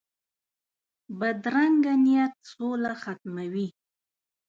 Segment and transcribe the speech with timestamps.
[1.19, 3.67] بدرنګه نیت سوله ختموي